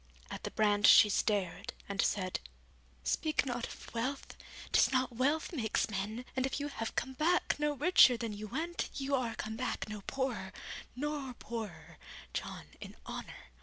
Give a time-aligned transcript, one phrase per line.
[0.31, 2.39] At the brand she stared, and said,
[3.03, 4.35] 'Speak not of wealth;
[4.71, 8.47] 'tis not wealth makes men, and if you have come back no richer than you
[8.47, 10.53] went, you are come back no poorer,
[10.95, 11.99] nor poorer,
[12.33, 13.51] John, in honour.